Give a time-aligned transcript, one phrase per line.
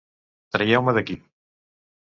[0.55, 1.21] Traieu-me d'aquí!